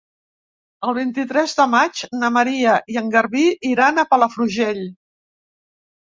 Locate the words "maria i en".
2.37-3.11